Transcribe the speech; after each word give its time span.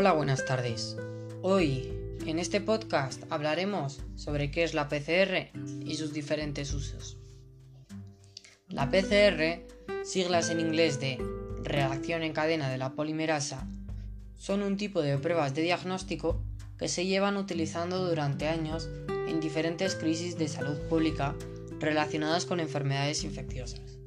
Hola, 0.00 0.12
buenas 0.12 0.46
tardes. 0.46 0.96
Hoy, 1.42 1.92
en 2.24 2.38
este 2.38 2.62
podcast, 2.62 3.22
hablaremos 3.28 4.00
sobre 4.16 4.50
qué 4.50 4.62
es 4.62 4.72
la 4.72 4.88
PCR 4.88 5.50
y 5.84 5.94
sus 5.96 6.14
diferentes 6.14 6.72
usos. 6.72 7.18
La 8.70 8.90
PCR, 8.90 9.60
siglas 10.02 10.48
en 10.48 10.58
inglés 10.58 11.00
de 11.00 11.22
reacción 11.62 12.22
en 12.22 12.32
cadena 12.32 12.70
de 12.70 12.78
la 12.78 12.94
polimerasa, 12.94 13.68
son 14.38 14.62
un 14.62 14.78
tipo 14.78 15.02
de 15.02 15.18
pruebas 15.18 15.54
de 15.54 15.64
diagnóstico 15.64 16.42
que 16.78 16.88
se 16.88 17.04
llevan 17.04 17.36
utilizando 17.36 18.08
durante 18.08 18.48
años 18.48 18.88
en 19.28 19.38
diferentes 19.38 19.96
crisis 19.96 20.38
de 20.38 20.48
salud 20.48 20.78
pública 20.88 21.34
relacionadas 21.78 22.46
con 22.46 22.58
enfermedades 22.58 23.22
infecciosas. 23.22 23.98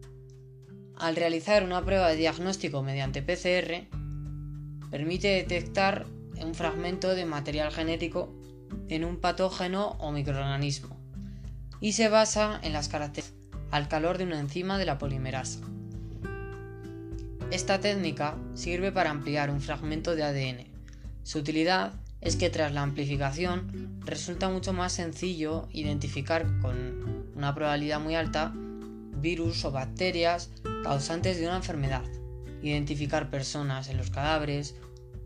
Al 0.95 1.16
realizar 1.16 1.64
una 1.64 1.86
prueba 1.86 2.09
de 2.09 2.16
diagnóstico 2.16 2.81
mediante 2.81 3.22
PCR, 3.22 4.02
permite 4.93 5.29
detectar 5.29 6.05
un 6.39 6.53
fragmento 6.53 7.15
de 7.15 7.25
material 7.25 7.71
genético 7.71 8.31
en 8.89 9.03
un 9.03 9.17
patógeno 9.17 9.97
o 9.97 10.11
microorganismo 10.11 10.95
y 11.81 11.93
se 11.93 12.09
basa 12.09 12.59
en 12.61 12.73
las 12.73 12.89
características 12.89 13.41
al 13.71 13.88
calor 13.88 14.19
de 14.19 14.25
una 14.25 14.39
enzima 14.39 14.77
de 14.77 14.85
la 14.85 14.99
polimerasa. 14.99 15.61
Esta 17.49 17.79
técnica 17.79 18.38
sirve 18.53 18.91
para 18.91 19.09
ampliar 19.09 19.49
un 19.49 19.61
fragmento 19.61 20.16
de 20.16 20.25
ADN. 20.25 20.67
Su 21.23 21.39
utilidad 21.39 21.94
es 22.21 22.35
que 22.35 22.52
tras 22.52 22.71
la 22.71 22.83
amplificación 22.83 23.99
resulta 24.05 24.47
mucho 24.49 24.73
más 24.73 24.94
sencillo 24.94 25.69
identificar 25.71 26.45
con 26.61 27.31
una 27.35 27.55
probabilidad 27.55 27.99
muy 27.99 28.13
alta 28.13 28.53
virus 28.53 29.66
o 29.66 29.72
bacterias 29.72 30.52
causantes 30.83 31.39
de 31.39 31.47
una 31.47 31.55
enfermedad, 31.55 32.03
identificar 32.64 33.30
personas 33.30 33.89
en 33.89 33.97
los 33.97 34.09
cadáveres 34.09 34.75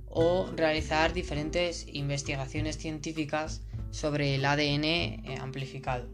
o 0.09 0.49
realizar 0.55 1.13
diferentes 1.13 1.85
investigaciones 1.93 2.77
científicas 2.77 3.61
sobre 3.91 4.35
el 4.35 4.45
ADN 4.45 4.83
eh, 4.83 5.37
amplificado. 5.39 6.07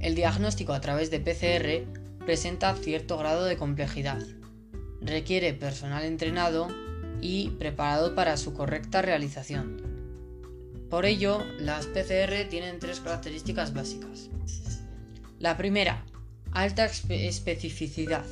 El 0.00 0.14
diagnóstico 0.14 0.72
a 0.72 0.80
través 0.80 1.10
de 1.10 1.20
PCR 1.20 2.24
presenta 2.24 2.74
cierto 2.74 3.16
grado 3.18 3.44
de 3.44 3.56
complejidad. 3.56 4.22
Requiere 5.00 5.54
personal 5.54 6.04
entrenado 6.04 6.68
y 7.20 7.50
preparado 7.50 8.14
para 8.14 8.36
su 8.36 8.54
correcta 8.54 9.02
realización. 9.02 9.82
Por 10.90 11.06
ello, 11.06 11.42
las 11.58 11.86
PCR 11.86 12.48
tienen 12.48 12.78
tres 12.78 13.00
características 13.00 13.72
básicas. 13.72 14.30
La 15.38 15.56
primera, 15.56 16.04
alta 16.52 16.84
especificidad. 16.84 18.24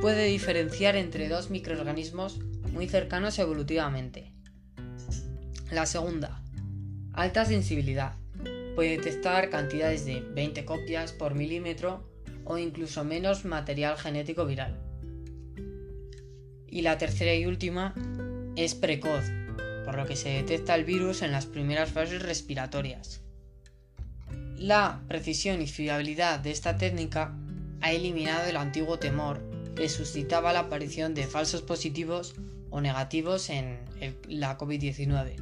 Puede 0.00 0.26
diferenciar 0.26 0.94
entre 0.94 1.28
dos 1.28 1.50
microorganismos 1.50 2.38
muy 2.72 2.86
cercanos 2.86 3.38
evolutivamente. 3.38 4.30
La 5.70 5.86
segunda, 5.86 6.42
alta 7.14 7.46
sensibilidad. 7.46 8.14
Puede 8.74 8.98
detectar 8.98 9.48
cantidades 9.48 10.04
de 10.04 10.20
20 10.20 10.66
copias 10.66 11.12
por 11.12 11.34
milímetro 11.34 12.06
o 12.44 12.58
incluso 12.58 13.04
menos 13.04 13.46
material 13.46 13.96
genético 13.96 14.44
viral. 14.44 14.78
Y 16.68 16.82
la 16.82 16.98
tercera 16.98 17.34
y 17.34 17.46
última 17.46 17.94
es 18.54 18.74
precoz, 18.74 19.24
por 19.86 19.96
lo 19.96 20.04
que 20.04 20.14
se 20.14 20.28
detecta 20.28 20.74
el 20.74 20.84
virus 20.84 21.22
en 21.22 21.32
las 21.32 21.46
primeras 21.46 21.90
fases 21.90 22.22
respiratorias. 22.22 23.22
La 24.58 25.02
precisión 25.08 25.62
y 25.62 25.66
fiabilidad 25.66 26.38
de 26.38 26.50
esta 26.50 26.76
técnica 26.76 27.34
ha 27.80 27.92
eliminado 27.92 28.48
el 28.48 28.56
antiguo 28.56 28.98
temor 28.98 29.45
que 29.76 29.88
suscitaba 29.88 30.52
la 30.52 30.60
aparición 30.60 31.14
de 31.14 31.26
falsos 31.26 31.62
positivos 31.62 32.34
o 32.70 32.80
negativos 32.80 33.50
en 33.50 33.78
la 34.28 34.58
COVID-19. 34.58 35.36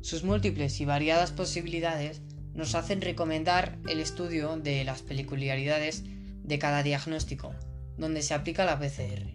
Sus 0.00 0.24
múltiples 0.24 0.80
y 0.80 0.84
variadas 0.84 1.30
posibilidades 1.30 2.22
nos 2.54 2.74
hacen 2.74 3.02
recomendar 3.02 3.78
el 3.88 4.00
estudio 4.00 4.56
de 4.56 4.82
las 4.84 5.02
peculiaridades 5.02 6.04
de 6.42 6.58
cada 6.58 6.82
diagnóstico, 6.82 7.54
donde 7.98 8.22
se 8.22 8.34
aplica 8.34 8.64
la 8.64 8.78
PCR, 8.78 9.34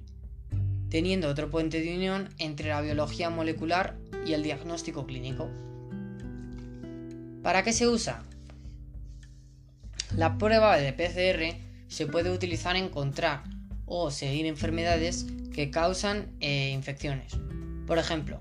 teniendo 0.90 1.30
otro 1.30 1.50
puente 1.50 1.82
de 1.82 1.96
unión 1.96 2.30
entre 2.40 2.70
la 2.70 2.82
biología 2.82 3.30
molecular 3.30 3.96
y 4.26 4.34
el 4.34 4.44
diagnóstico 4.44 5.06
clínico. 5.06 5.50
¿Para 7.44 7.64
qué 7.64 7.74
se 7.74 7.88
usa? 7.88 8.24
La 10.16 10.38
prueba 10.38 10.78
de 10.78 10.94
PCR 10.94 11.58
se 11.88 12.08
puede 12.08 12.32
utilizar 12.32 12.76
en 12.76 12.86
encontrar 12.86 13.44
o 13.94 14.10
seguir 14.10 14.46
enfermedades 14.46 15.26
que 15.54 15.70
causan 15.70 16.32
eh, 16.40 16.70
infecciones. 16.70 17.34
Por 17.86 17.98
ejemplo, 17.98 18.40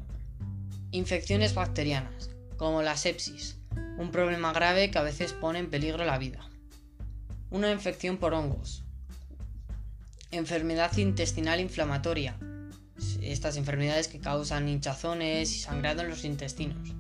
infecciones 0.93 1.55
bacterianas, 1.55 2.31
como 2.57 2.83
la 2.83 2.97
sepsis, 2.97 3.59
un 3.99 4.13
problema 4.13 4.53
grave 4.53 4.93
que 4.93 4.99
a 4.99 5.03
veces 5.03 5.33
pone 5.33 5.59
en 5.59 5.69
peligro 5.69 6.05
la 6.05 6.19
vida. 6.19 6.49
Una 7.51 7.73
infección 7.73 8.19
por 8.19 8.33
hongos, 8.33 8.85
enfermedad 10.31 10.97
intestinal 10.99 11.59
inflamatoria, 11.59 12.39
estas 13.21 13.57
enfermedades 13.57 14.07
que 14.07 14.21
causan 14.21 14.69
hinchazones 14.69 15.53
y 15.53 15.59
sangrado 15.59 16.03
en 16.03 16.11
los 16.11 16.25
intestinos, 16.25 16.95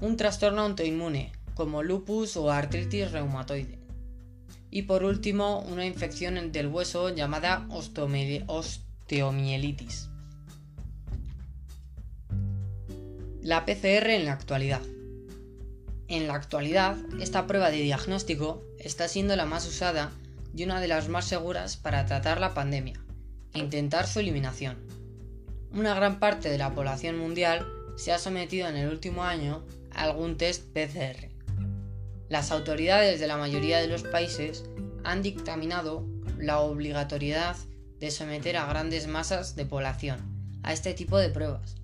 un 0.00 0.16
trastorno 0.16 0.62
autoinmune, 0.62 1.32
como 1.54 1.82
lupus 1.82 2.34
o 2.38 2.50
artritis 2.50 3.12
reumatoide, 3.12 3.78
y 4.70 4.82
por 4.82 5.02
último 5.04 5.60
una 5.60 5.86
infección 5.86 6.52
del 6.52 6.66
hueso 6.68 7.14
llamada 7.14 7.66
osteomielitis. 7.68 10.10
La 13.42 13.64
PCR 13.64 14.10
en 14.10 14.26
la 14.26 14.32
actualidad. 14.32 14.82
En 16.08 16.26
la 16.26 16.34
actualidad, 16.34 16.96
esta 17.20 17.46
prueba 17.46 17.70
de 17.70 17.82
diagnóstico 17.82 18.64
está 18.78 19.06
siendo 19.08 19.36
la 19.36 19.46
más 19.46 19.66
usada 19.66 20.12
y 20.54 20.64
una 20.64 20.80
de 20.80 20.88
las 20.88 21.08
más 21.08 21.26
seguras 21.26 21.76
para 21.76 22.06
tratar 22.06 22.40
la 22.40 22.54
pandemia 22.54 23.00
e 23.54 23.58
intentar 23.58 24.06
su 24.06 24.20
eliminación. 24.20 24.76
Una 25.72 25.94
gran 25.94 26.18
parte 26.18 26.48
de 26.48 26.58
la 26.58 26.74
población 26.74 27.18
mundial 27.18 27.66
se 27.96 28.12
ha 28.12 28.18
sometido 28.18 28.68
en 28.68 28.76
el 28.76 28.88
último 28.88 29.24
año 29.24 29.64
a 29.92 30.04
algún 30.04 30.36
test 30.36 30.64
PCR. 30.72 31.37
Las 32.28 32.50
autoridades 32.52 33.20
de 33.20 33.26
la 33.26 33.38
mayoría 33.38 33.78
de 33.78 33.88
los 33.88 34.02
países 34.02 34.64
han 35.02 35.22
dictaminado 35.22 36.06
la 36.38 36.60
obligatoriedad 36.60 37.56
de 37.98 38.10
someter 38.10 38.56
a 38.56 38.66
grandes 38.66 39.06
masas 39.06 39.56
de 39.56 39.64
población 39.64 40.20
a 40.62 40.72
este 40.72 40.92
tipo 40.92 41.18
de 41.18 41.30
pruebas, 41.30 41.76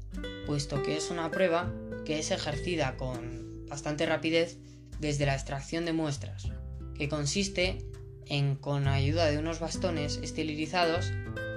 puesto 0.46 0.82
que 0.82 0.96
es 0.96 1.10
una 1.10 1.30
prueba 1.30 1.72
que 2.04 2.18
es 2.18 2.30
ejercida 2.30 2.96
con 2.96 3.66
bastante 3.68 4.04
rapidez 4.06 4.58
desde 5.00 5.26
la 5.26 5.34
extracción 5.34 5.86
de 5.86 5.94
muestras, 5.94 6.48
que 6.96 7.08
consiste 7.08 7.78
en, 8.26 8.56
con 8.56 8.86
ayuda 8.86 9.26
de 9.26 9.38
unos 9.38 9.60
bastones 9.60 10.20
esterilizados, 10.22 11.10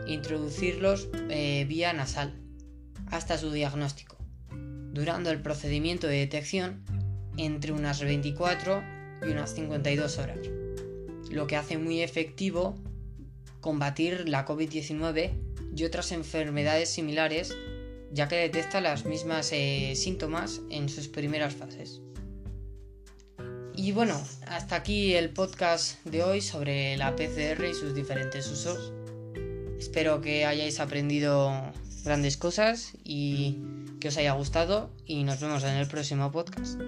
introducirlos 0.08 1.10
eh, 1.30 1.66
vía 1.68 1.92
nasal 1.94 2.34
hasta 3.12 3.38
su 3.38 3.52
diagnóstico, 3.52 4.18
durando 4.94 5.30
el 5.30 5.42
procedimiento 5.42 6.08
de 6.08 6.20
detección 6.20 6.84
entre 7.38 7.72
unas 7.72 8.02
24 8.02 8.84
y 9.24 9.32
unas 9.32 9.54
52 9.54 10.18
horas, 10.18 10.40
lo 11.32 11.48
que 11.48 11.56
hace 11.56 11.78
muy 11.78 12.02
efectivo 12.02 12.76
combatir 13.62 14.28
la 14.28 14.46
COVID-19 14.46 15.32
y 15.76 15.84
otras 15.84 16.12
enfermedades 16.12 16.90
similares 16.90 17.56
ya 18.12 18.28
que 18.28 18.38
detecta 18.38 18.82
las 18.82 19.06
mismas 19.06 19.52
eh, 19.52 19.94
síntomas 19.96 20.62
en 20.70 20.90
sus 20.90 21.08
primeras 21.08 21.56
fases. 21.56 22.02
Y 23.76 23.92
bueno, 23.92 24.20
hasta 24.48 24.76
aquí 24.76 25.14
el 25.14 25.30
podcast 25.30 26.04
de 26.04 26.24
hoy 26.24 26.42
sobre 26.42 26.98
la 26.98 27.16
PCR 27.16 27.64
y 27.70 27.74
sus 27.76 27.94
diferentes 27.94 28.50
usos. 28.50 28.92
Espero 29.78 30.20
que 30.22 30.46
hayáis 30.46 30.80
aprendido 30.80 31.52
grandes 32.04 32.38
cosas 32.38 32.94
y 33.04 33.60
que 34.00 34.08
os 34.08 34.18
haya 34.18 34.34
gustado 34.34 34.90
y 35.06 35.24
nos 35.24 35.40
vemos 35.40 35.64
en 35.64 35.76
el 35.76 35.88
próximo 35.88 36.32
podcast. 36.32 36.80